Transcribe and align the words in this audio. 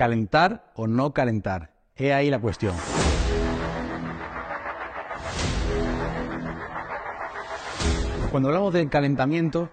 ¿Calentar 0.00 0.72
o 0.76 0.86
no 0.86 1.12
calentar? 1.12 1.74
He 1.94 2.14
ahí 2.14 2.30
la 2.30 2.38
cuestión. 2.38 2.74
Cuando 8.30 8.48
hablamos 8.48 8.72
del 8.72 8.88
calentamiento, 8.88 9.68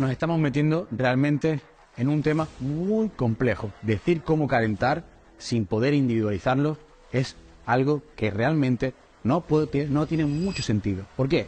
nos 0.00 0.10
estamos 0.10 0.40
metiendo 0.40 0.88
realmente 0.90 1.60
en 1.96 2.08
un 2.08 2.24
tema 2.24 2.48
muy 2.58 3.08
complejo. 3.10 3.70
Decir 3.82 4.22
cómo 4.22 4.48
calentar 4.48 5.04
sin 5.38 5.64
poder 5.64 5.94
individualizarlo 5.94 6.76
es 7.12 7.36
algo 7.64 8.02
que 8.16 8.32
realmente 8.32 8.94
no, 9.22 9.42
puede, 9.42 9.86
no 9.86 10.08
tiene 10.08 10.26
mucho 10.26 10.64
sentido. 10.64 11.04
¿Por 11.16 11.28
qué? 11.28 11.46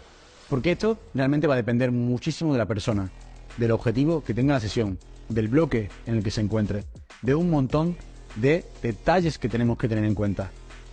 Porque 0.48 0.70
esto 0.70 1.00
realmente 1.14 1.48
va 1.48 1.54
a 1.54 1.56
depender 1.56 1.90
muchísimo 1.90 2.52
de 2.52 2.58
la 2.58 2.66
persona, 2.66 3.10
del 3.56 3.72
objetivo 3.72 4.22
que 4.22 4.34
tenga 4.34 4.54
la 4.54 4.60
sesión, 4.60 5.00
del 5.28 5.48
bloque 5.48 5.90
en 6.06 6.14
el 6.14 6.22
que 6.22 6.30
se 6.30 6.40
encuentre, 6.40 6.84
de 7.22 7.34
un 7.34 7.50
montón 7.50 7.96
de 8.36 8.64
detalles 8.82 9.38
que 9.38 9.48
tenemos 9.48 9.78
que 9.78 9.88
tener 9.88 10.04
en 10.04 10.14
cuenta. 10.14 10.50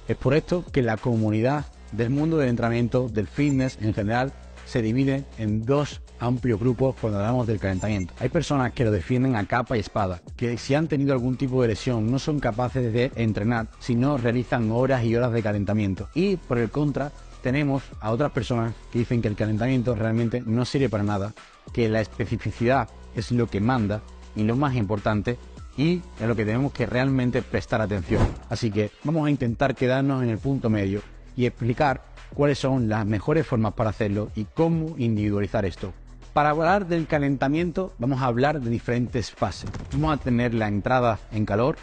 Es 0.08 0.16
por 0.16 0.34
esto 0.34 0.64
que 0.72 0.82
la 0.82 0.98
comunidad 0.98 1.66
del 1.92 2.10
mundo 2.10 2.38
del 2.38 2.50
entrenamiento, 2.50 3.10
del 3.10 3.28
fitness 3.28 3.78
en 3.82 3.94
general, 3.94 4.34
se 4.66 4.82
divide 4.82 5.26
en 5.38 5.66
dos 5.66 6.02
amplios 6.20 6.60
grupos 6.60 6.96
cuando 7.00 7.20
hablamos 7.20 7.48
del 7.48 7.60
calentamiento. 7.60 8.14
Hay 8.20 8.30
personas 8.30 8.74
que 8.74 8.84
lo 8.84 8.92
defienden 8.92 9.36
a 9.36 9.46
capa 9.46 9.78
y 9.78 9.80
espada, 9.80 10.22
que 10.36 10.58
si 10.58 10.76
han 10.76 10.88
tenido 10.88 11.14
algún 11.14 11.38
tipo 11.38 11.62
de 11.62 11.70
lesión 11.70 12.12
no 12.12 12.20
son 12.20 12.40
capaces 12.40 12.92
de 12.92 13.12
entrenar 13.16 13.68
si 13.80 13.96
no 13.96 14.18
realizan 14.18 14.72
horas 14.72 15.04
y 15.04 15.16
horas 15.16 15.32
de 15.32 15.44
calentamiento. 15.44 16.10
Y 16.14 16.38
por 16.38 16.58
el 16.58 16.70
contra, 16.70 17.12
tenemos 17.42 17.84
a 18.02 18.12
otras 18.12 18.32
personas 18.32 18.74
que 18.92 19.00
dicen 19.00 19.22
que 19.22 19.28
el 19.28 19.36
calentamiento 19.36 19.96
realmente 19.96 20.44
no 20.46 20.66
sirve 20.66 20.90
para 20.90 21.04
nada, 21.04 21.34
que 21.72 21.88
la 21.88 22.02
especificidad 22.02 22.90
es 23.16 23.32
lo 23.32 23.48
que 23.48 23.62
manda 23.62 24.02
y 24.36 24.44
lo 24.44 24.56
más 24.56 24.76
importante 24.76 25.38
y 25.78 26.02
es 26.20 26.28
lo 26.28 26.36
que 26.36 26.44
tenemos 26.44 26.74
que 26.74 26.86
realmente 26.86 27.42
prestar 27.42 27.82
atención. 27.82 28.28
Así 28.50 28.72
que 28.72 28.92
vamos 29.04 29.28
a 29.28 29.30
intentar 29.30 29.76
quedarnos 29.76 30.24
en 30.24 30.30
el 30.30 30.40
punto 30.40 30.70
medio 30.70 31.02
y 31.36 31.46
explicar 31.46 32.02
cuáles 32.34 32.60
son 32.60 32.90
las 32.90 33.06
mejores 33.06 33.46
formas 33.46 33.74
para 33.74 33.92
hacerlo 33.92 34.32
y 34.36 34.46
cómo 34.46 34.96
individualizar 34.98 35.66
esto. 35.66 35.94
Para 36.34 36.50
hablar 36.50 36.88
del 36.88 37.08
calentamiento 37.08 37.94
vamos 38.00 38.22
a 38.22 38.26
hablar 38.26 38.60
de 38.60 38.70
diferentes 38.70 39.32
fases. 39.32 39.70
Vamos 39.94 40.20
a 40.20 40.24
tener 40.24 40.54
la 40.54 40.68
entrada 40.68 41.20
en 41.32 41.46
calor, 41.46 41.78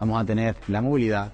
vamos 0.00 0.20
a 0.20 0.24
tener 0.24 0.56
la 0.68 0.80
movilidad, 0.80 1.32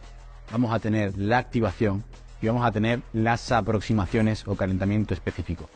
vamos 0.50 0.72
a 0.72 0.78
tener 0.78 1.16
la 1.16 1.38
activación 1.38 2.04
y 2.40 2.46
vamos 2.46 2.64
a 2.64 2.72
tener 2.72 3.02
las 3.12 3.52
aproximaciones 3.52 4.46
o 4.46 4.56
calentamiento 4.56 5.14
específico. 5.14 5.68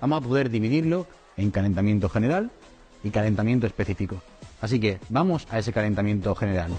Vamos 0.00 0.22
a 0.22 0.28
poder 0.28 0.50
dividirlo 0.50 1.06
en 1.36 1.50
calentamiento 1.50 2.08
general 2.08 2.50
y 3.04 3.10
calentamiento 3.10 3.66
específico. 3.66 4.20
Así 4.62 4.78
que 4.78 5.00
vamos 5.08 5.46
a 5.50 5.58
ese 5.58 5.72
calentamiento 5.72 6.34
general. 6.36 6.70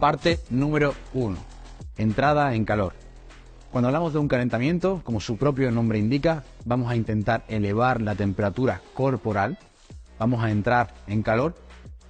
Parte 0.00 0.40
número 0.50 0.94
1. 1.14 1.36
Entrada 1.96 2.54
en 2.54 2.64
calor. 2.64 2.92
Cuando 3.70 3.86
hablamos 3.86 4.12
de 4.12 4.18
un 4.18 4.26
calentamiento, 4.26 5.00
como 5.04 5.20
su 5.20 5.36
propio 5.36 5.70
nombre 5.70 6.00
indica, 6.00 6.42
vamos 6.64 6.90
a 6.90 6.96
intentar 6.96 7.44
elevar 7.46 8.00
la 8.00 8.16
temperatura 8.16 8.80
corporal, 8.94 9.58
vamos 10.18 10.42
a 10.42 10.50
entrar 10.50 10.92
en 11.06 11.22
calor 11.22 11.54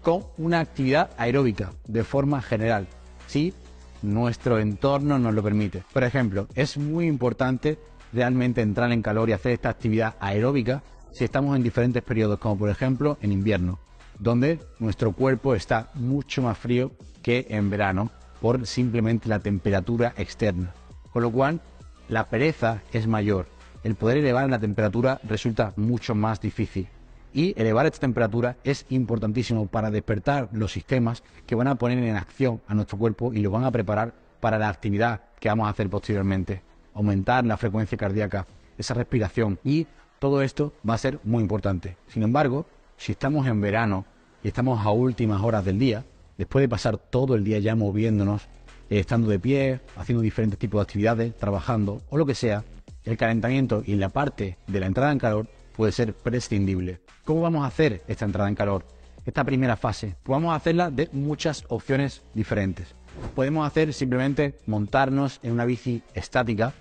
con 0.01 0.25
una 0.39 0.61
actividad 0.61 1.11
aeróbica 1.19 1.73
de 1.87 2.03
forma 2.03 2.41
general, 2.41 2.87
si 3.27 3.53
nuestro 4.01 4.59
entorno 4.59 5.19
nos 5.19 5.35
lo 5.35 5.43
permite. 5.43 5.83
Por 5.93 6.03
ejemplo, 6.03 6.49
es 6.55 6.79
muy 6.79 7.07
importante 7.07 7.79
realmente 8.11 8.63
entrar 8.63 8.91
en 8.91 9.03
calor 9.03 9.29
y 9.29 9.35
hacer 9.35 9.53
esta 9.53 9.69
actividad 9.69 10.15
aeróbica 10.19 10.83
si 11.13 11.25
estamos 11.25 11.57
en 11.57 11.63
diferentes 11.63 12.03
periodos, 12.03 12.39
como 12.39 12.59
por 12.59 12.71
ejemplo 12.71 13.19
en 13.23 13.33
invierno, 13.33 13.79
donde 14.19 14.61
nuestro 14.79 15.13
cuerpo 15.13 15.55
está 15.55 15.91
mucho 15.95 16.43
más 16.43 16.59
frío 16.59 16.93
que 17.23 17.47
en 17.51 17.71
verano 17.71 18.11
por 18.41 18.67
simplemente 18.67 19.29
la 19.29 19.41
temperatura 19.41 20.15
externa. 20.17 20.73
Con 21.13 21.23
lo 21.23 21.31
cual, 21.31 21.61
la 22.09 22.29
pereza 22.29 22.83
es 22.93 23.07
mayor. 23.07 23.47
El 23.83 23.95
poder 23.95 24.19
elevar 24.19 24.49
la 24.49 24.59
temperatura 24.59 25.21
resulta 25.25 25.73
mucho 25.77 26.15
más 26.15 26.41
difícil. 26.41 26.89
Y 27.33 27.55
elevar 27.61 27.87
esta 27.87 28.01
temperatura 28.01 28.57
es 28.65 28.87
importantísimo 28.91 29.67
para 29.67 29.91
despertar 29.91 30.49
los 30.53 30.73
sistemas 30.73 31.23
que 31.47 31.55
van 31.55 31.69
a 31.69 31.77
poner 31.77 31.99
en 31.99 32.17
acción 32.17 32.61
a 32.67 32.75
nuestro 32.75 32.99
cuerpo 32.99 33.33
y 33.33 33.41
lo 33.41 33.51
van 33.51 33.65
a 33.65 33.71
preparar 33.71 34.13
para 34.41 34.59
la 34.59 34.69
actividad 34.69 35.21
que 35.39 35.49
vamos 35.49 35.67
a 35.67 35.71
hacer 35.71 35.89
posteriormente. 35.89 36.63
Aumentar 36.95 37.47
la 37.47 37.57
frecuencia 37.57 37.97
cardíaca, 37.97 38.47
esa 38.77 38.95
respiración 38.95 39.59
y 39.63 39.87
todo 40.21 40.43
esto 40.43 40.75
va 40.89 40.95
a 40.95 40.99
ser 40.99 41.19
muy 41.25 41.43
importante. 41.43 41.97
Sin 42.07 42.23
embargo, 42.23 42.67
si 42.97 43.13
estamos 43.13 43.47
en 43.47 43.61
verano 43.61 44.05
y 44.45 44.49
estamos 44.49 44.85
a 44.85 44.91
últimas 44.91 45.43
horas 45.43 45.65
del 45.65 45.79
día, 45.79 46.05
después 46.37 46.63
de 46.63 46.69
pasar 46.69 46.99
todo 46.99 47.35
el 47.35 47.43
día 47.43 47.59
ya 47.59 47.75
moviéndonos, 47.75 48.43
eh, 48.91 49.01
estando 49.01 49.29
de 49.31 49.39
pie, 49.39 49.81
haciendo 49.97 50.23
diferentes 50.23 50.59
tipos 50.59 50.79
de 50.79 50.83
actividades, 50.83 51.37
trabajando 51.37 52.03
o 52.11 52.19
lo 52.19 52.27
que 52.27 52.35
sea, 52.35 52.65
el 53.05 53.17
calentamiento 53.17 53.83
y 53.85 53.95
la 53.95 54.11
parte 54.11 54.59
de 54.67 54.81
la 54.81 54.87
entrada 54.87 55.11
en 55.11 55.19
calor 55.19 55.49
puede 55.75 55.91
ser 55.91 56.13
prescindible. 56.13 57.01
¿Cómo 57.25 57.41
vamos 57.41 57.65
a 57.65 57.69
hacer 57.69 58.03
esta 58.07 58.27
entrada 58.27 58.51
en 58.51 58.55
calor? 58.55 58.85
Esta 59.25 59.45
primera 59.45 59.77
fase, 59.77 60.17
pues 60.23 60.37
vamos 60.37 60.53
a 60.53 60.57
hacerla 60.57 60.91
de 60.91 61.09
muchas 61.13 61.65
opciones 61.69 62.23
diferentes. 62.35 62.95
Podemos 63.35 63.67
hacer 63.67 63.95
simplemente 63.95 64.59
montarnos 64.67 65.41
en 65.43 65.53
una 65.53 65.65
bici 65.65 66.03
estática, 66.13 66.75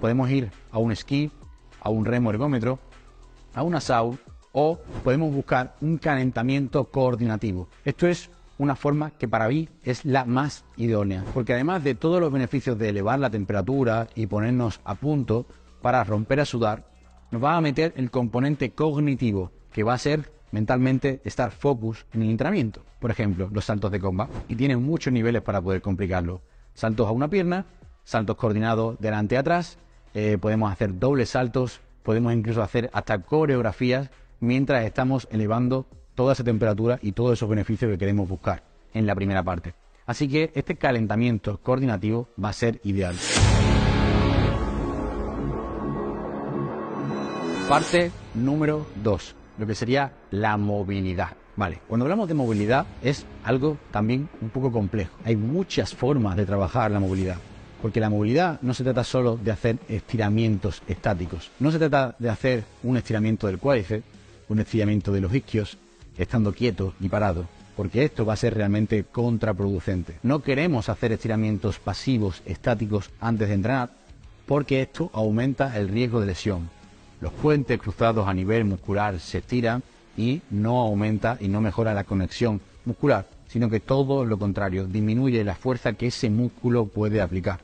podemos 0.00 0.30
ir 0.30 0.50
a 0.70 0.78
un 0.78 0.92
esquí, 0.92 1.30
a 1.84 1.90
un 1.90 2.04
remo 2.04 2.30
ergómetro, 2.30 2.80
a 3.54 3.62
una 3.62 3.80
SAU 3.80 4.18
o 4.52 4.78
podemos 5.04 5.32
buscar 5.32 5.76
un 5.80 5.98
calentamiento 5.98 6.84
coordinativo. 6.84 7.68
Esto 7.84 8.08
es 8.08 8.30
una 8.58 8.74
forma 8.74 9.10
que 9.12 9.28
para 9.28 9.48
mí 9.48 9.68
es 9.82 10.04
la 10.04 10.24
más 10.24 10.64
idónea, 10.76 11.24
porque 11.34 11.54
además 11.54 11.84
de 11.84 11.94
todos 11.94 12.20
los 12.20 12.32
beneficios 12.32 12.78
de 12.78 12.88
elevar 12.88 13.18
la 13.18 13.30
temperatura 13.30 14.08
y 14.14 14.26
ponernos 14.26 14.80
a 14.84 14.94
punto 14.94 15.46
para 15.82 16.02
romper 16.04 16.40
a 16.40 16.44
sudar, 16.44 16.86
nos 17.30 17.42
va 17.42 17.56
a 17.56 17.60
meter 17.60 17.92
el 17.96 18.10
componente 18.10 18.70
cognitivo, 18.70 19.50
que 19.72 19.82
va 19.82 19.94
a 19.94 19.98
ser 19.98 20.32
mentalmente 20.52 21.20
estar 21.24 21.50
focus 21.50 22.06
en 22.12 22.22
el 22.22 22.30
entrenamiento. 22.30 22.84
Por 23.00 23.10
ejemplo, 23.10 23.50
los 23.52 23.64
saltos 23.64 23.90
de 23.90 23.98
comba, 23.98 24.28
y 24.48 24.54
tienen 24.54 24.82
muchos 24.82 25.12
niveles 25.12 25.42
para 25.42 25.60
poder 25.60 25.82
complicarlo. 25.82 26.42
Saltos 26.74 27.08
a 27.08 27.10
una 27.10 27.28
pierna, 27.28 27.66
saltos 28.04 28.36
coordinados 28.36 28.98
delante 29.00 29.36
atrás, 29.36 29.78
eh, 30.14 30.38
podemos 30.40 30.72
hacer 30.72 30.98
dobles 30.98 31.30
saltos, 31.30 31.80
podemos 32.02 32.32
incluso 32.32 32.62
hacer 32.62 32.88
hasta 32.92 33.18
coreografías 33.18 34.10
mientras 34.40 34.84
estamos 34.84 35.28
elevando 35.30 35.86
toda 36.14 36.32
esa 36.32 36.44
temperatura 36.44 36.98
y 37.02 37.12
todos 37.12 37.32
esos 37.32 37.48
beneficios 37.48 37.90
que 37.90 37.98
queremos 37.98 38.28
buscar 38.28 38.62
en 38.92 39.06
la 39.06 39.14
primera 39.14 39.42
parte. 39.42 39.74
Así 40.06 40.28
que 40.28 40.52
este 40.54 40.76
calentamiento 40.76 41.58
coordinativo 41.58 42.28
va 42.42 42.50
a 42.50 42.52
ser 42.52 42.80
ideal. 42.84 43.16
Parte 47.68 48.12
número 48.34 48.86
2, 49.02 49.34
lo 49.58 49.66
que 49.66 49.74
sería 49.74 50.12
la 50.30 50.56
movilidad. 50.58 51.30
Vale, 51.56 51.80
cuando 51.88 52.04
hablamos 52.04 52.28
de 52.28 52.34
movilidad 52.34 52.84
es 53.02 53.24
algo 53.44 53.78
también 53.90 54.28
un 54.42 54.50
poco 54.50 54.70
complejo. 54.70 55.16
Hay 55.24 55.36
muchas 55.36 55.94
formas 55.94 56.36
de 56.36 56.44
trabajar 56.44 56.90
la 56.90 57.00
movilidad. 57.00 57.38
Porque 57.84 58.00
la 58.00 58.08
movilidad 58.08 58.62
no 58.62 58.72
se 58.72 58.82
trata 58.82 59.04
solo 59.04 59.36
de 59.36 59.50
hacer 59.50 59.76
estiramientos 59.90 60.80
estáticos. 60.88 61.50
No 61.60 61.70
se 61.70 61.78
trata 61.78 62.16
de 62.18 62.30
hacer 62.30 62.64
un 62.82 62.96
estiramiento 62.96 63.46
del 63.46 63.58
cuádriceps, 63.58 64.06
un 64.48 64.58
estiramiento 64.58 65.12
de 65.12 65.20
los 65.20 65.34
isquios, 65.34 65.76
estando 66.16 66.54
quieto 66.54 66.94
y 66.98 67.10
parado, 67.10 67.46
porque 67.76 68.02
esto 68.02 68.24
va 68.24 68.32
a 68.32 68.36
ser 68.36 68.54
realmente 68.54 69.04
contraproducente. 69.04 70.16
No 70.22 70.40
queremos 70.40 70.88
hacer 70.88 71.12
estiramientos 71.12 71.78
pasivos, 71.78 72.40
estáticos, 72.46 73.10
antes 73.20 73.48
de 73.48 73.54
entrenar, 73.54 73.90
porque 74.46 74.80
esto 74.80 75.10
aumenta 75.12 75.76
el 75.76 75.90
riesgo 75.90 76.20
de 76.20 76.28
lesión. 76.28 76.70
Los 77.20 77.34
puentes 77.34 77.78
cruzados 77.78 78.26
a 78.26 78.32
nivel 78.32 78.64
muscular 78.64 79.20
se 79.20 79.38
estiran 79.38 79.82
y 80.16 80.40
no 80.48 80.80
aumenta 80.80 81.36
y 81.38 81.48
no 81.48 81.60
mejora 81.60 81.92
la 81.92 82.04
conexión 82.04 82.62
muscular, 82.86 83.28
sino 83.46 83.68
que 83.68 83.80
todo 83.80 84.24
lo 84.24 84.38
contrario, 84.38 84.86
disminuye 84.86 85.44
la 85.44 85.54
fuerza 85.54 85.92
que 85.92 86.06
ese 86.06 86.30
músculo 86.30 86.86
puede 86.86 87.20
aplicar. 87.20 87.60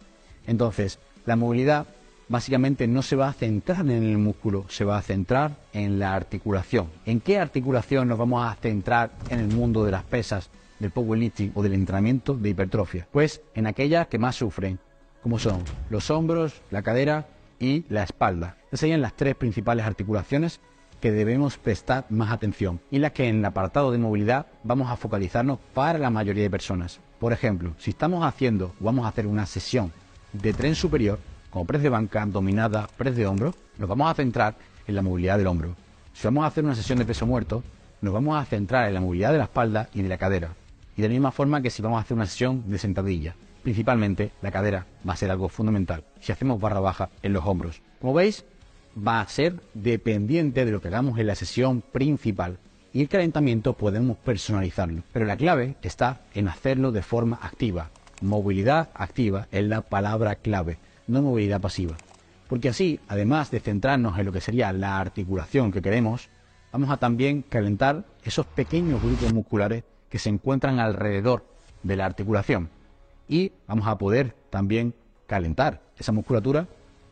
Entonces, 0.46 0.98
la 1.26 1.36
movilidad 1.36 1.86
básicamente 2.30 2.86
no 2.86 3.02
se 3.02 3.16
va 3.16 3.28
a 3.28 3.32
centrar 3.32 3.80
en 3.80 4.04
el 4.04 4.16
músculo, 4.16 4.64
se 4.68 4.84
va 4.84 4.96
a 4.96 5.02
centrar 5.02 5.56
en 5.72 5.98
la 5.98 6.14
articulación. 6.14 6.88
¿En 7.04 7.20
qué 7.20 7.38
articulación 7.38 8.08
nos 8.08 8.18
vamos 8.18 8.46
a 8.46 8.54
centrar 8.54 9.10
en 9.30 9.40
el 9.40 9.48
mundo 9.48 9.84
de 9.84 9.90
las 9.90 10.04
pesas, 10.04 10.48
del 10.78 10.92
powerlifting 10.92 11.52
o 11.54 11.62
del 11.62 11.74
entrenamiento 11.74 12.34
de 12.34 12.50
hipertrofia? 12.50 13.08
Pues 13.10 13.42
en 13.54 13.66
aquellas 13.66 14.06
que 14.06 14.18
más 14.18 14.36
sufren, 14.36 14.78
como 15.22 15.40
son 15.40 15.62
los 15.90 16.08
hombros, 16.10 16.62
la 16.70 16.82
cadera 16.82 17.26
y 17.58 17.84
la 17.88 18.04
espalda. 18.04 18.56
Esas 18.68 18.80
serían 18.80 19.02
las 19.02 19.16
tres 19.16 19.34
principales 19.34 19.84
articulaciones 19.84 20.60
que 21.00 21.10
debemos 21.10 21.56
prestar 21.56 22.06
más 22.10 22.30
atención 22.30 22.80
y 22.90 22.98
las 22.98 23.12
que 23.12 23.28
en 23.28 23.38
el 23.38 23.44
apartado 23.44 23.90
de 23.90 23.98
movilidad 23.98 24.46
vamos 24.62 24.90
a 24.90 24.96
focalizarnos 24.96 25.58
para 25.74 25.98
la 25.98 26.10
mayoría 26.10 26.44
de 26.44 26.50
personas. 26.50 27.00
Por 27.18 27.32
ejemplo, 27.32 27.74
si 27.78 27.90
estamos 27.90 28.24
haciendo 28.24 28.74
o 28.80 28.84
vamos 28.84 29.04
a 29.04 29.08
hacer 29.08 29.26
una 29.26 29.46
sesión 29.46 29.92
de 30.32 30.52
tren 30.52 30.74
superior, 30.74 31.18
como 31.50 31.64
press 31.64 31.82
de 31.82 31.88
banca, 31.88 32.24
dominada, 32.26 32.88
press 32.96 33.16
de 33.16 33.26
hombro, 33.26 33.54
nos 33.78 33.88
vamos 33.88 34.10
a 34.10 34.14
centrar 34.14 34.54
en 34.86 34.94
la 34.94 35.02
movilidad 35.02 35.38
del 35.38 35.46
hombro. 35.46 35.74
Si 36.12 36.26
vamos 36.26 36.44
a 36.44 36.48
hacer 36.48 36.64
una 36.64 36.74
sesión 36.74 36.98
de 36.98 37.04
peso 37.04 37.26
muerto, 37.26 37.62
nos 38.00 38.14
vamos 38.14 38.40
a 38.40 38.44
centrar 38.44 38.88
en 38.88 38.94
la 38.94 39.00
movilidad 39.00 39.32
de 39.32 39.38
la 39.38 39.44
espalda 39.44 39.88
y 39.94 40.02
de 40.02 40.08
la 40.08 40.18
cadera. 40.18 40.54
Y 40.96 41.02
de 41.02 41.08
la 41.08 41.12
misma 41.12 41.32
forma 41.32 41.62
que 41.62 41.70
si 41.70 41.82
vamos 41.82 41.98
a 41.98 42.02
hacer 42.02 42.16
una 42.16 42.26
sesión 42.26 42.70
de 42.70 42.78
sentadilla. 42.78 43.34
Principalmente 43.62 44.30
la 44.42 44.50
cadera 44.50 44.86
va 45.06 45.12
a 45.12 45.16
ser 45.16 45.30
algo 45.30 45.48
fundamental. 45.48 46.04
Si 46.20 46.32
hacemos 46.32 46.60
barra 46.60 46.80
baja 46.80 47.10
en 47.22 47.32
los 47.32 47.44
hombros. 47.44 47.82
Como 48.00 48.14
veis, 48.14 48.44
va 48.96 49.20
a 49.20 49.28
ser 49.28 49.60
dependiente 49.74 50.64
de 50.64 50.72
lo 50.72 50.80
que 50.80 50.88
hagamos 50.88 51.18
en 51.18 51.26
la 51.26 51.34
sesión 51.34 51.82
principal. 51.82 52.58
Y 52.92 53.02
el 53.02 53.08
calentamiento 53.08 53.74
podemos 53.74 54.16
personalizarlo. 54.18 55.02
Pero 55.12 55.26
la 55.26 55.36
clave 55.36 55.76
está 55.82 56.22
en 56.34 56.48
hacerlo 56.48 56.90
de 56.90 57.02
forma 57.02 57.38
activa. 57.42 57.90
Movilidad 58.20 58.90
activa 58.94 59.48
es 59.50 59.64
la 59.64 59.80
palabra 59.80 60.34
clave, 60.34 60.78
no 61.06 61.22
movilidad 61.22 61.60
pasiva. 61.60 61.96
Porque 62.48 62.68
así, 62.68 63.00
además 63.08 63.50
de 63.50 63.60
centrarnos 63.60 64.18
en 64.18 64.26
lo 64.26 64.32
que 64.32 64.42
sería 64.42 64.72
la 64.72 64.98
articulación 64.98 65.72
que 65.72 65.80
queremos, 65.80 66.28
vamos 66.70 66.90
a 66.90 66.98
también 66.98 67.42
calentar 67.42 68.04
esos 68.22 68.44
pequeños 68.44 69.02
grupos 69.02 69.32
musculares 69.32 69.84
que 70.10 70.18
se 70.18 70.28
encuentran 70.28 70.80
alrededor 70.80 71.44
de 71.82 71.96
la 71.96 72.04
articulación. 72.04 72.68
Y 73.26 73.52
vamos 73.66 73.86
a 73.86 73.96
poder 73.96 74.34
también 74.50 74.94
calentar 75.26 75.80
esa 75.96 76.12
musculatura 76.12 76.66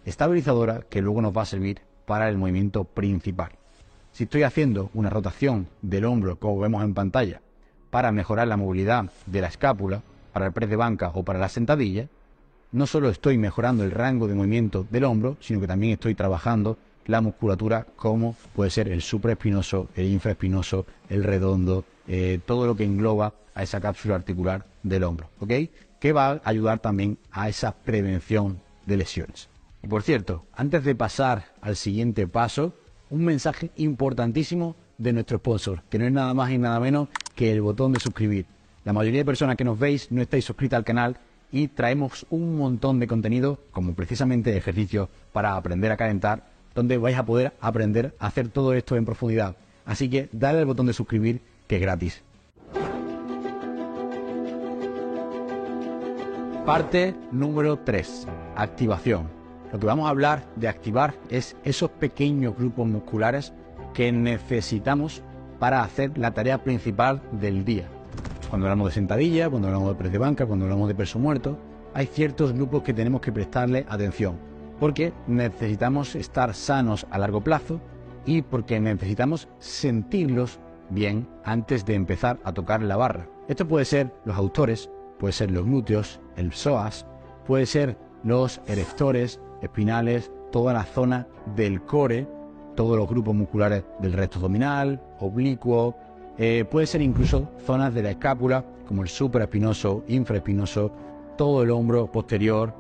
estabilizadora 0.05 0.83
que 0.91 1.01
luego 1.01 1.23
nos 1.23 1.37
va 1.37 1.43
a 1.43 1.47
servir 1.47 1.81
para 2.05 2.29
el 2.29 2.37
movimiento 2.37 2.85
principal. 2.85 3.53
Si 4.13 4.25
estoy 4.25 4.43
haciendo 4.43 4.91
una 4.93 5.09
rotación 5.11 5.69
del 5.81 6.05
hombro, 6.05 6.39
como 6.39 6.59
vemos 6.59 6.83
en 6.83 6.93
pantalla, 6.93 7.41
para 7.91 8.13
mejorar 8.13 8.49
la 8.49 8.57
movilidad 8.57 9.11
de 9.27 9.41
la 9.41 9.49
escápula, 9.49 10.03
para 10.39 10.47
el 10.47 10.53
press 10.53 10.71
de 10.71 10.77
banca 10.77 11.11
o 11.15 11.25
para 11.25 11.41
la 11.41 11.49
sentadilla, 11.49 12.07
no 12.71 12.87
solo 12.87 13.09
estoy 13.09 13.37
mejorando 13.39 13.83
el 13.83 13.91
rango 13.91 14.29
de 14.29 14.37
movimiento 14.37 14.87
del 14.89 15.03
hombro, 15.03 15.37
sino 15.41 15.61
que 15.61 15.67
también 15.67 15.95
estoy 15.95 16.15
trabajando 16.15 16.79
la 17.07 17.21
musculatura 17.21 17.85
como 17.97 18.37
puede 18.55 18.71
ser 18.71 18.89
el 18.89 19.03
supraespinoso, 19.03 19.89
el 19.97 20.07
infraespinoso, 20.07 20.87
el 21.09 21.25
redondo, 21.25 21.85
eh, 22.07 22.39
todo 22.47 22.69
lo 22.69 22.77
que 22.77 22.85
engloba 22.85 23.35
a 23.53 23.65
esa 23.65 23.81
cápsula 23.81 24.15
articular 24.15 24.65
del 24.85 25.03
hombro, 25.03 25.29
¿ok? 25.41 25.53
Que 25.99 26.13
va 26.13 26.31
a 26.31 26.41
ayudar 26.45 26.79
también 26.79 27.19
a 27.33 27.49
esa 27.49 27.75
prevención 27.75 28.61
de 28.87 28.97
lesiones. 28.97 29.49
Y 29.83 29.89
por 29.89 30.05
cierto, 30.05 30.45
antes 30.55 30.85
de 30.85 30.95
pasar 30.95 31.47
al 31.63 31.75
siguiente 31.75 32.29
paso, 32.29 32.75
un 33.11 33.25
mensaje 33.25 33.73
importantísimo 33.75 34.77
de 34.99 35.13
nuestro 35.15 35.39
sponsor, 35.39 35.83
que 35.91 35.99
no 35.99 36.05
es 36.05 36.13
nada 36.13 36.33
más 36.33 36.53
y 36.53 36.59
nada 36.59 36.79
menos 36.79 37.09
que 37.35 37.51
el 37.51 37.61
botón 37.61 37.93
de 37.93 37.99
suscribir. 37.99 38.47
La 38.89 38.95
mayoría 38.95 39.21
de 39.21 39.27
personas 39.27 39.57
que 39.57 39.65
nos 39.65 39.79
veis 39.79 40.11
no 40.11 40.23
estáis 40.23 40.47
suscritas 40.47 40.79
al 40.79 40.85
canal 40.87 41.19
y 41.53 41.69
traemos 41.69 42.25
un 42.31 42.57
montón 42.57 42.99
de 42.99 43.07
contenido, 43.07 43.59
como 43.71 43.93
precisamente 43.93 44.57
ejercicios 44.57 45.11
para 45.31 45.57
aprender 45.57 45.93
a 45.93 45.99
calentar, 45.99 46.47
donde 46.75 46.97
vais 46.97 47.19
a 47.19 47.27
poder 47.27 47.53
aprender 47.61 48.15
a 48.19 48.29
hacer 48.29 48.49
todo 48.49 48.73
esto 48.73 48.97
en 48.97 49.05
profundidad. 49.05 49.57
Así 49.85 50.09
que 50.09 50.31
dale 50.33 50.61
al 50.61 50.65
botón 50.65 50.87
de 50.87 50.95
suscribir, 50.95 51.43
que 51.67 51.77
es 51.77 51.83
gratis. 51.83 52.23
Parte 56.65 57.15
número 57.31 57.81
3. 57.81 58.27
Activación 58.57 59.29
lo 59.71 59.79
que 59.79 59.85
vamos 59.85 60.07
a 60.07 60.11
hablar 60.13 60.47
de 60.57 60.67
activar 60.67 61.13
es 61.29 61.59
esos 61.63 61.91
pequeños 61.91 62.57
grupos 62.57 62.89
musculares 62.89 63.53
que 63.93 64.11
necesitamos 64.13 65.23
para 65.59 65.83
hacer 65.83 66.17
la 66.17 66.31
tarea 66.31 66.65
principal 66.65 67.21
del 67.33 67.67
día. 67.67 67.91
Cuando 68.49 68.67
hablamos 68.67 68.89
de 68.89 68.95
sentadilla, 68.95 69.51
cuando 69.51 69.69
hablamos 69.69 69.91
de 69.91 69.95
press 69.97 70.13
de 70.13 70.19
banca, 70.19 70.47
cuando 70.47 70.65
hablamos 70.65 70.89
de 70.89 70.95
peso 70.95 71.19
muerto, 71.19 71.59
hay 71.93 72.07
ciertos 72.07 72.53
grupos 72.53 72.83
que 72.83 72.95
tenemos 72.95 73.21
que 73.21 73.33
prestarle 73.33 73.85
atención, 73.89 74.37
porque 74.81 75.13
necesitamos 75.27 76.15
estar 76.15 76.55
sanos 76.55 77.07
a 77.11 77.19
largo 77.19 77.43
plazo 77.43 77.81
y 78.25 78.43
porque 78.43 78.81
necesitamos 78.81 79.49
sentirlos 79.59 80.61
bien 80.89 81.29
antes 81.45 81.85
de 81.85 81.95
empezar 81.95 82.39
a 82.43 82.53
tocar 82.53 82.83
la 82.83 82.97
barra. 82.97 83.29
Esto 83.49 83.69
puede 83.69 83.85
ser 83.85 84.15
los 84.25 84.37
autores, 84.37 84.91
puede 85.19 85.33
ser 85.33 85.51
los 85.51 85.65
glúteos, 85.65 86.21
el 86.37 86.53
psoas, 86.53 87.07
puede 87.47 87.67
ser 87.67 87.99
los 88.25 88.63
erectores, 88.67 89.41
espinales, 89.61 90.33
toda 90.53 90.73
la 90.73 90.85
zona 90.85 91.27
del 91.55 91.83
core, 91.83 92.27
todos 92.77 92.97
los 92.97 93.09
grupos 93.09 93.35
musculares 93.35 93.85
del 94.01 94.13
recto 94.13 94.39
abdominal, 94.39 95.03
oblicuo, 95.19 95.97
eh, 96.39 96.65
puede 96.71 96.87
ser 96.87 97.03
incluso 97.03 97.51
zonas 97.67 97.93
de 97.93 98.03
la 98.03 98.11
escápula, 98.11 98.65
como 98.87 99.03
el 99.03 99.09
supraespinoso, 99.09 100.05
infraespinoso, 100.07 100.93
todo 101.37 101.63
el 101.63 101.71
hombro 101.71 102.11
posterior, 102.11 102.75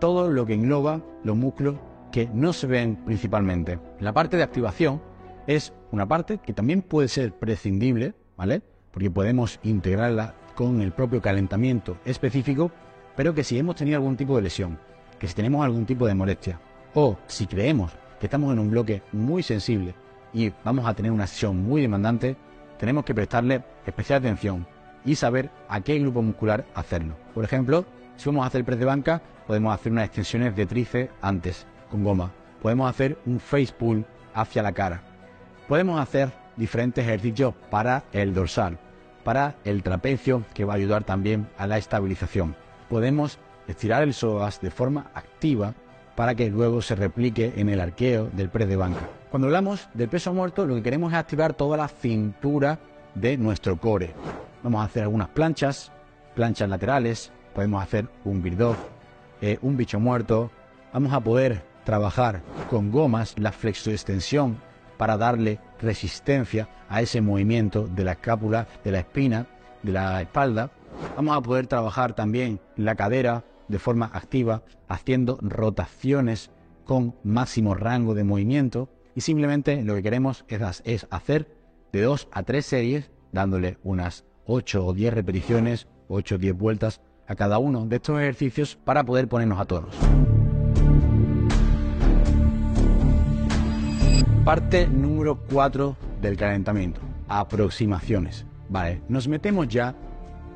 todo 0.00 0.28
lo 0.28 0.44
que 0.44 0.54
engloba 0.54 1.00
los 1.24 1.36
músculos 1.36 1.76
que 2.12 2.28
no 2.32 2.52
se 2.52 2.66
ven 2.66 2.96
principalmente. 3.04 3.78
La 4.00 4.12
parte 4.12 4.36
de 4.36 4.42
activación 4.42 5.00
es 5.46 5.72
una 5.92 6.06
parte 6.06 6.38
que 6.38 6.52
también 6.52 6.82
puede 6.82 7.08
ser 7.08 7.32
prescindible, 7.32 8.14
¿vale? 8.36 8.62
Porque 8.90 9.10
podemos 9.10 9.60
integrarla 9.62 10.34
con 10.54 10.80
el 10.80 10.92
propio 10.92 11.22
calentamiento 11.22 11.98
específico, 12.04 12.70
pero 13.16 13.32
que 13.34 13.44
si 13.44 13.58
hemos 13.58 13.76
tenido 13.76 13.96
algún 13.96 14.16
tipo 14.16 14.36
de 14.36 14.42
lesión, 14.42 14.78
que 15.18 15.28
si 15.28 15.34
tenemos 15.34 15.64
algún 15.64 15.86
tipo 15.86 16.06
de 16.06 16.14
molestia 16.14 16.60
o 16.94 17.16
si 17.26 17.46
creemos 17.46 17.92
que 18.18 18.26
estamos 18.26 18.52
en 18.52 18.58
un 18.58 18.70
bloque 18.70 19.02
muy 19.12 19.42
sensible 19.42 19.94
y 20.32 20.52
vamos 20.64 20.86
a 20.86 20.94
tener 20.94 21.12
una 21.12 21.26
sesión 21.26 21.62
muy 21.62 21.80
demandante, 21.80 22.36
tenemos 22.78 23.04
que 23.04 23.14
prestarle 23.14 23.62
especial 23.86 24.20
atención 24.20 24.66
y 25.04 25.14
saber 25.14 25.50
a 25.68 25.80
qué 25.80 25.98
grupo 25.98 26.22
muscular 26.22 26.64
hacerlo. 26.74 27.14
Por 27.34 27.44
ejemplo, 27.44 27.84
si 28.16 28.28
vamos 28.28 28.44
a 28.44 28.48
hacer 28.48 28.64
press 28.64 28.78
de 28.78 28.84
banca, 28.84 29.22
podemos 29.46 29.74
hacer 29.74 29.92
unas 29.92 30.06
extensiones 30.06 30.54
de 30.56 30.66
tríceps 30.66 31.12
antes 31.22 31.66
con 31.90 32.04
goma. 32.04 32.32
Podemos 32.60 32.90
hacer 32.90 33.18
un 33.26 33.40
face 33.40 33.72
pull 33.72 34.04
hacia 34.34 34.62
la 34.62 34.72
cara. 34.72 35.02
Podemos 35.68 36.00
hacer 36.00 36.30
diferentes 36.56 37.04
ejercicios 37.04 37.54
para 37.70 38.04
el 38.12 38.34
dorsal, 38.34 38.78
para 39.24 39.56
el 39.64 39.82
trapecio, 39.82 40.42
que 40.54 40.64
va 40.64 40.74
a 40.74 40.76
ayudar 40.76 41.04
también 41.04 41.48
a 41.56 41.66
la 41.66 41.78
estabilización. 41.78 42.56
Podemos 42.88 43.38
estirar 43.68 44.02
el 44.02 44.14
psoas 44.14 44.60
de 44.60 44.70
forma 44.70 45.10
activa 45.14 45.74
para 46.16 46.34
que 46.34 46.50
luego 46.50 46.82
se 46.82 46.96
replique 46.96 47.52
en 47.56 47.68
el 47.68 47.80
arqueo 47.80 48.28
del 48.32 48.48
press 48.48 48.68
de 48.68 48.76
banca. 48.76 49.17
Cuando 49.30 49.48
hablamos 49.48 49.90
del 49.92 50.08
peso 50.08 50.32
muerto, 50.32 50.64
lo 50.64 50.74
que 50.76 50.82
queremos 50.82 51.12
es 51.12 51.18
activar 51.18 51.52
toda 51.52 51.76
la 51.76 51.88
cintura 51.88 52.78
de 53.14 53.36
nuestro 53.36 53.76
core. 53.76 54.14
Vamos 54.62 54.80
a 54.80 54.84
hacer 54.84 55.02
algunas 55.02 55.28
planchas, 55.28 55.92
planchas 56.34 56.66
laterales, 56.66 57.30
podemos 57.54 57.82
hacer 57.82 58.08
un 58.24 58.40
bird 58.40 58.74
eh, 59.42 59.58
un 59.60 59.76
bicho 59.76 60.00
muerto. 60.00 60.50
Vamos 60.94 61.12
a 61.12 61.20
poder 61.20 61.62
trabajar 61.84 62.40
con 62.70 62.90
gomas 62.90 63.34
la 63.38 63.52
flexoextensión 63.52 64.56
para 64.96 65.18
darle 65.18 65.60
resistencia 65.78 66.66
a 66.88 67.02
ese 67.02 67.20
movimiento 67.20 67.86
de 67.86 68.04
la 68.04 68.12
escápula, 68.12 68.66
de 68.82 68.92
la 68.92 69.00
espina, 69.00 69.46
de 69.82 69.92
la 69.92 70.22
espalda. 70.22 70.70
Vamos 71.16 71.36
a 71.36 71.42
poder 71.42 71.66
trabajar 71.66 72.14
también 72.14 72.60
la 72.76 72.94
cadera, 72.94 73.44
de 73.68 73.78
forma 73.78 74.10
activa, 74.14 74.62
haciendo 74.88 75.38
rotaciones 75.42 76.50
con 76.86 77.14
máximo 77.22 77.74
rango 77.74 78.14
de 78.14 78.24
movimiento 78.24 78.88
y 79.18 79.20
simplemente 79.20 79.82
lo 79.82 79.96
que 79.96 80.02
queremos 80.04 80.44
es, 80.46 81.08
hacer 81.10 81.48
de 81.92 82.02
2 82.02 82.28
a 82.30 82.44
3 82.44 82.64
series 82.64 83.10
dándole 83.32 83.76
unas 83.82 84.24
8 84.46 84.86
o 84.86 84.94
10 84.94 85.12
repeticiones, 85.12 85.88
8 86.06 86.36
o 86.36 86.38
10 86.38 86.54
vueltas 86.56 87.00
a 87.26 87.34
cada 87.34 87.58
uno 87.58 87.84
de 87.86 87.96
estos 87.96 88.16
ejercicios 88.20 88.76
para 88.76 89.02
poder 89.02 89.26
ponernos 89.26 89.58
a 89.58 89.64
tonos. 89.64 89.96
Parte 94.44 94.86
número 94.86 95.40
4 95.50 95.96
del 96.22 96.36
calentamiento, 96.36 97.00
aproximaciones. 97.26 98.46
Vale, 98.68 99.02
nos 99.08 99.26
metemos 99.26 99.66
ya 99.66 99.96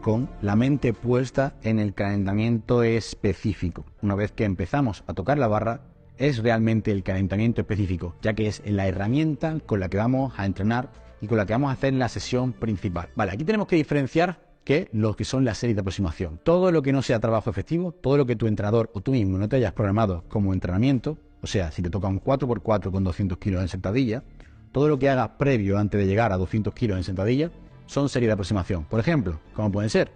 con 0.02 0.31
la 0.40 0.54
mente 0.54 0.92
puesta 0.92 1.54
en 1.64 1.81
el 1.81 1.95
calentamiento 1.95 2.85
específico. 2.85 3.85
Una 4.02 4.14
vez 4.14 4.31
que 4.31 4.45
empezamos 4.45 5.02
a 5.09 5.14
tocar 5.14 5.37
la 5.37 5.49
barra, 5.49 5.81
es 6.19 6.38
realmente 6.38 6.90
el 6.90 7.02
calentamiento 7.02 7.61
específico, 7.61 8.14
ya 8.23 8.35
que 8.35 8.47
es 8.47 8.62
la 8.64 8.87
herramienta 8.87 9.59
con 9.66 9.81
la 9.81 9.88
que 9.88 9.97
vamos 9.97 10.33
a 10.37 10.47
entrenar 10.47 10.90
y 11.21 11.26
con 11.26 11.38
la 11.38 11.47
que 11.47 11.52
vamos 11.52 11.71
a 11.71 11.75
hacer 11.75 11.95
la 11.95 12.09
sesión 12.09 12.52
principal. 12.52 13.09
Vale, 13.14 13.33
aquí 13.33 13.45
tenemos 13.45 13.66
que 13.66 13.76
diferenciar 13.76 14.40
que 14.64 14.88
lo 14.92 15.16
que 15.16 15.25
son 15.25 15.45
las 15.45 15.59
series 15.59 15.76
de 15.76 15.81
aproximación. 15.81 16.38
Todo 16.42 16.71
lo 16.71 16.83
que 16.83 16.92
no 16.92 17.02
sea 17.02 17.21
trabajo 17.21 17.50
efectivo, 17.50 17.92
todo 17.92 18.16
lo 18.16 18.26
que 18.26 18.37
tu 18.37 18.47
entrenador 18.47 18.90
o 18.95 19.00
tú 19.00 19.12
mismo 19.12 19.38
no 19.38 19.49
te 19.49 19.57
hayas 19.57 19.73
programado 19.73 20.25
como 20.28 20.52
entrenamiento, 20.52 21.19
o 21.40 21.47
sea, 21.47 21.73
si 21.73 21.83
te 21.83 21.90
toca 21.90 22.07
un 22.07 22.21
4x4 22.21 22.90
con 22.90 23.02
200 23.02 23.38
kilos 23.38 23.62
en 23.62 23.69
sentadilla, 23.69 24.23
todo 24.71 24.88
lo 24.88 24.99
que 24.99 25.11
hagas 25.11 25.31
previo 25.31 25.78
antes 25.78 26.00
de 26.00 26.07
llegar 26.07 26.33
a 26.33 26.37
200 26.37 26.73
kilos 26.75 26.97
en 26.97 27.04
sentadilla 27.04 27.50
son 27.87 28.09
series 28.09 28.28
de 28.28 28.33
aproximación. 28.33 28.85
Por 28.85 29.00
ejemplo, 29.00 29.40
¿cómo 29.54 29.71
pueden 29.71 29.90
ser? 29.90 30.11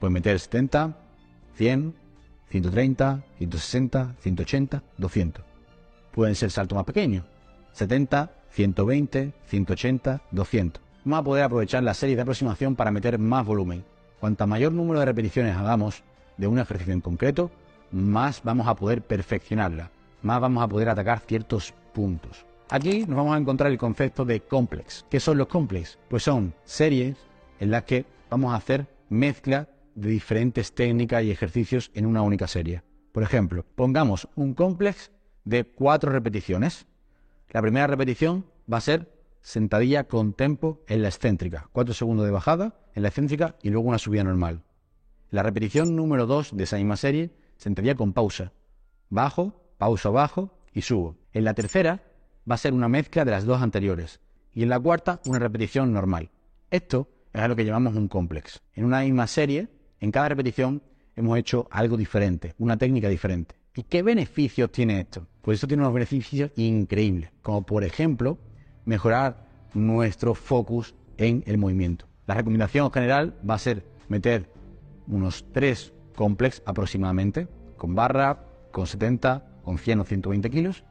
Puedes 0.00 0.12
meter 0.12 0.40
70, 0.40 0.96
100, 1.54 1.94
130, 2.50 3.22
160, 3.38 4.14
180, 4.20 4.82
200. 4.98 5.44
Pueden 6.12 6.34
ser 6.34 6.50
saltos 6.50 6.76
más 6.76 6.84
pequeños, 6.84 7.24
70, 7.72 8.30
120, 8.50 9.32
180, 9.46 10.22
200. 10.30 10.82
Vamos 11.04 11.20
a 11.20 11.24
poder 11.24 11.44
aprovechar 11.44 11.82
la 11.82 11.94
serie 11.94 12.16
de 12.16 12.22
aproximación 12.22 12.76
para 12.76 12.90
meter 12.90 13.18
más 13.18 13.44
volumen. 13.44 13.84
Cuanta 14.20 14.46
mayor 14.46 14.72
número 14.72 15.00
de 15.00 15.06
repeticiones 15.06 15.56
hagamos 15.56 16.02
de 16.36 16.46
un 16.46 16.58
ejercicio 16.58 16.92
en 16.92 17.00
concreto, 17.00 17.50
más 17.90 18.42
vamos 18.42 18.66
a 18.68 18.74
poder 18.74 19.02
perfeccionarla, 19.02 19.90
más 20.22 20.40
vamos 20.40 20.62
a 20.62 20.68
poder 20.68 20.88
atacar 20.88 21.20
ciertos 21.20 21.74
puntos. 21.92 22.46
Aquí 22.70 23.00
nos 23.06 23.16
vamos 23.16 23.34
a 23.34 23.38
encontrar 23.38 23.70
el 23.70 23.78
concepto 23.78 24.24
de 24.24 24.40
complex. 24.40 25.04
¿Qué 25.10 25.20
son 25.20 25.38
los 25.38 25.48
complex? 25.48 25.98
Pues 26.08 26.22
son 26.22 26.54
series 26.64 27.16
en 27.60 27.70
las 27.70 27.84
que 27.84 28.06
vamos 28.30 28.52
a 28.52 28.56
hacer 28.56 28.86
mezcla 29.10 29.68
de 29.94 30.10
diferentes 30.10 30.74
técnicas 30.74 31.22
y 31.24 31.30
ejercicios 31.30 31.90
en 31.94 32.06
una 32.06 32.22
única 32.22 32.46
serie. 32.46 32.82
Por 33.12 33.22
ejemplo, 33.22 33.64
pongamos 33.74 34.28
un 34.34 34.54
complex 34.54 35.10
de 35.44 35.64
cuatro 35.64 36.10
repeticiones. 36.10 36.86
La 37.50 37.62
primera 37.62 37.86
repetición 37.86 38.46
va 38.70 38.78
a 38.78 38.82
ser 38.82 39.12
sentadilla 39.40 40.04
con 40.04 40.32
tempo 40.32 40.82
en 40.88 41.02
la 41.02 41.08
excéntrica, 41.08 41.68
cuatro 41.72 41.94
segundos 41.94 42.26
de 42.26 42.32
bajada 42.32 42.80
en 42.94 43.02
la 43.02 43.08
excéntrica 43.08 43.56
y 43.62 43.70
luego 43.70 43.88
una 43.88 43.98
subida 43.98 44.24
normal. 44.24 44.62
La 45.30 45.42
repetición 45.42 45.96
número 45.96 46.26
2 46.26 46.56
de 46.56 46.64
esa 46.64 46.76
misma 46.76 46.96
serie, 46.96 47.30
sentadilla 47.56 47.94
con 47.94 48.12
pausa, 48.12 48.52
bajo, 49.10 49.74
pausa 49.78 50.10
bajo 50.10 50.58
y 50.72 50.82
subo. 50.82 51.16
En 51.32 51.44
la 51.44 51.54
tercera 51.54 52.02
va 52.50 52.54
a 52.54 52.58
ser 52.58 52.72
una 52.72 52.88
mezcla 52.88 53.24
de 53.24 53.30
las 53.30 53.44
dos 53.44 53.60
anteriores 53.62 54.20
y 54.52 54.62
en 54.62 54.68
la 54.68 54.80
cuarta 54.80 55.20
una 55.26 55.38
repetición 55.38 55.92
normal. 55.92 56.30
Esto 56.70 57.08
es 57.32 57.40
a 57.40 57.48
lo 57.48 57.56
que 57.56 57.64
llamamos 57.64 57.94
un 57.96 58.08
complex. 58.08 58.62
En 58.74 58.84
una 58.84 59.00
misma 59.00 59.26
serie, 59.26 59.68
en 60.04 60.12
cada 60.12 60.28
repetición 60.28 60.82
hemos 61.16 61.38
hecho 61.38 61.66
algo 61.70 61.96
diferente, 61.96 62.54
una 62.58 62.76
técnica 62.76 63.08
diferente. 63.08 63.54
¿Y 63.74 63.84
qué 63.84 64.02
beneficios 64.02 64.70
tiene 64.70 65.00
esto? 65.00 65.26
Pues 65.40 65.56
esto 65.56 65.66
tiene 65.66 65.82
unos 65.82 65.94
beneficios 65.94 66.50
increíbles, 66.56 67.30
como 67.40 67.64
por 67.64 67.84
ejemplo 67.84 68.36
mejorar 68.84 69.48
nuestro 69.72 70.34
focus 70.34 70.94
en 71.16 71.42
el 71.46 71.56
movimiento. 71.56 72.06
La 72.26 72.34
recomendación 72.34 72.92
general 72.92 73.34
va 73.48 73.54
a 73.54 73.58
ser 73.58 73.86
meter 74.08 74.52
unos 75.06 75.46
3 75.52 75.94
complex 76.14 76.62
aproximadamente, 76.66 77.48
con 77.78 77.94
barra, 77.94 78.44
con 78.72 78.86
70, 78.86 79.62
con 79.64 79.78
100 79.78 80.00
o 80.00 80.04
120 80.04 80.50
kilos, 80.50 80.84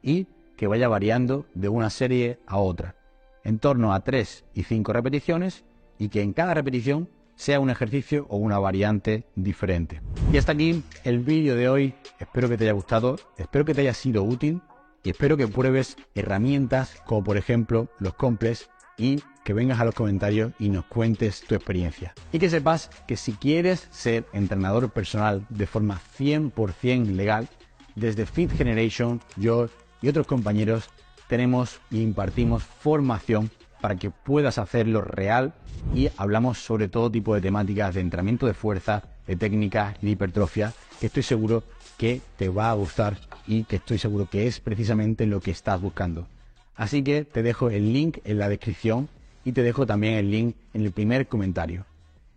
y 0.00 0.26
que 0.56 0.66
vaya 0.68 0.88
variando 0.88 1.44
de 1.52 1.68
una 1.68 1.90
serie 1.90 2.38
a 2.46 2.56
otra, 2.56 2.96
en 3.44 3.58
torno 3.58 3.92
a 3.92 4.00
3 4.00 4.46
y 4.54 4.62
5 4.62 4.92
repeticiones, 4.94 5.66
y 5.98 6.08
que 6.08 6.22
en 6.22 6.32
cada 6.32 6.54
repetición 6.54 7.10
sea 7.36 7.60
un 7.60 7.70
ejercicio 7.70 8.26
o 8.28 8.36
una 8.36 8.58
variante 8.58 9.24
diferente. 9.34 10.00
Y 10.32 10.36
hasta 10.36 10.52
aquí 10.52 10.82
el 11.04 11.20
vídeo 11.20 11.56
de 11.56 11.68
hoy. 11.68 11.94
Espero 12.18 12.48
que 12.48 12.56
te 12.56 12.64
haya 12.64 12.72
gustado, 12.72 13.16
espero 13.36 13.64
que 13.64 13.74
te 13.74 13.82
haya 13.82 13.94
sido 13.94 14.22
útil 14.22 14.60
y 15.02 15.10
espero 15.10 15.36
que 15.36 15.48
pruebes 15.48 15.96
herramientas 16.14 16.96
como 17.06 17.24
por 17.24 17.36
ejemplo 17.36 17.88
los 17.98 18.14
complex 18.14 18.68
y 18.96 19.22
que 19.44 19.52
vengas 19.52 19.80
a 19.80 19.84
los 19.84 19.94
comentarios 19.94 20.52
y 20.58 20.70
nos 20.70 20.86
cuentes 20.86 21.42
tu 21.42 21.54
experiencia. 21.54 22.14
Y 22.32 22.38
que 22.38 22.48
sepas 22.48 22.90
que 23.06 23.16
si 23.16 23.32
quieres 23.32 23.86
ser 23.90 24.24
entrenador 24.32 24.90
personal 24.90 25.46
de 25.50 25.66
forma 25.66 26.00
100% 26.18 27.14
legal, 27.14 27.48
desde 27.94 28.26
Fit 28.26 28.50
Generation, 28.50 29.20
yo 29.36 29.68
y 30.00 30.08
otros 30.08 30.26
compañeros 30.26 30.88
tenemos 31.28 31.80
y 31.90 32.00
impartimos 32.00 32.62
formación 32.62 33.50
para 33.84 33.96
que 33.96 34.10
puedas 34.10 34.56
hacerlo 34.56 35.02
real 35.02 35.52
y 35.94 36.08
hablamos 36.16 36.56
sobre 36.56 36.88
todo 36.88 37.10
tipo 37.10 37.34
de 37.34 37.42
temáticas 37.42 37.94
de 37.94 38.00
entrenamiento 38.00 38.46
de 38.46 38.54
fuerza, 38.54 39.02
de 39.26 39.36
técnicas 39.36 39.94
y 40.00 40.06
de 40.06 40.12
hipertrofia, 40.12 40.72
que 40.98 41.08
estoy 41.08 41.22
seguro 41.22 41.64
que 41.98 42.22
te 42.38 42.48
va 42.48 42.70
a 42.70 42.72
gustar 42.72 43.18
y 43.46 43.64
que 43.64 43.76
estoy 43.76 43.98
seguro 43.98 44.26
que 44.30 44.46
es 44.46 44.58
precisamente 44.58 45.26
lo 45.26 45.42
que 45.42 45.50
estás 45.50 45.82
buscando. 45.82 46.26
Así 46.74 47.04
que 47.04 47.26
te 47.26 47.42
dejo 47.42 47.68
el 47.68 47.92
link 47.92 48.20
en 48.24 48.38
la 48.38 48.48
descripción 48.48 49.10
y 49.44 49.52
te 49.52 49.62
dejo 49.62 49.84
también 49.84 50.14
el 50.14 50.30
link 50.30 50.56
en 50.72 50.80
el 50.80 50.92
primer 50.92 51.26
comentario. 51.26 51.84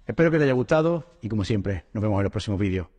Espero 0.06 0.30
que 0.30 0.40
te 0.40 0.44
haya 0.44 0.52
gustado 0.52 1.06
y 1.22 1.30
como 1.30 1.46
siempre, 1.46 1.86
nos 1.94 2.02
vemos 2.02 2.20
en 2.20 2.24
los 2.24 2.32
próximos 2.34 2.60
vídeos. 2.60 2.97